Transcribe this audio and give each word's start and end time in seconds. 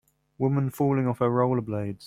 Woman 0.39 0.71
falling 0.71 1.07
off 1.07 1.19
her 1.19 1.29
rollerblades. 1.29 1.99